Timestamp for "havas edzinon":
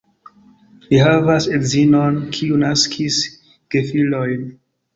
1.07-2.19